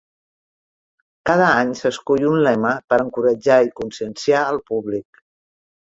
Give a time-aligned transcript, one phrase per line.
[1.31, 5.27] Cada any s'escull un lema per encoratjar i conscienciar al públic.